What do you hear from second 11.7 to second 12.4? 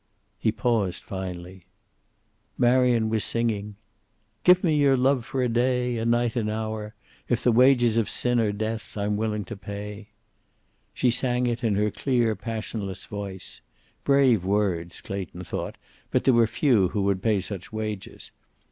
her clear